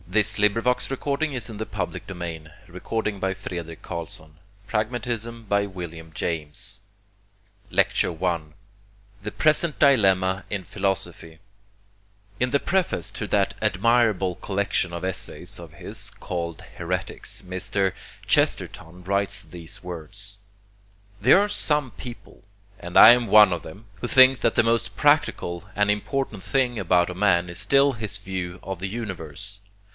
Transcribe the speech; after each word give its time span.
The 0.07 0.19
healthy 0.23 0.45
and 0.47 0.55
the 0.57 1.67
morbid 1.69 2.09
reply. 2.09 2.35
The 2.67 2.79
'tender' 2.81 3.15
and 3.15 3.29
the 3.29 3.75
'tough' 3.75 3.83
types 3.83 4.19
of 4.19 4.29
religion. 4.29 4.39
Pragmatism 4.67 5.47
mediates. 5.49 5.73
PRAGMATISM 6.19 6.81
Lecture 7.69 8.25
I 8.25 8.41
The 9.23 9.31
Present 9.31 9.79
Dilemma 9.79 10.43
in 10.49 10.65
Philosophy 10.65 11.39
In 12.41 12.49
the 12.49 12.59
preface 12.59 13.09
to 13.11 13.27
that 13.27 13.53
admirable 13.61 14.35
collection 14.35 14.91
of 14.91 15.05
essays 15.05 15.59
of 15.59 15.73
his 15.73 16.09
called 16.09 16.61
'Heretics,' 16.77 17.43
Mr. 17.45 17.93
Chesterton 18.27 19.03
writes 19.05 19.43
these 19.45 19.81
words: 19.83 20.39
"There 21.21 21.39
are 21.39 21.47
some 21.47 21.91
people 21.91 22.43
and 22.79 22.97
I 22.97 23.09
am 23.11 23.27
one 23.27 23.53
of 23.53 23.61
them 23.61 23.85
who 24.01 24.07
think 24.07 24.41
that 24.41 24.55
the 24.55 24.63
most 24.63 24.97
practical 24.97 25.69
and 25.73 25.89
important 25.89 26.43
thing 26.43 26.77
about 26.79 27.09
a 27.11 27.15
man 27.15 27.49
is 27.49 27.59
still 27.59 27.93
his 27.93 28.17
view 28.17 28.59
of 28.63 28.79
the 28.79 28.89
universe. 28.89 29.59